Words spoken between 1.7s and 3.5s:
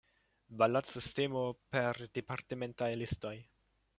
per departementaj listoj.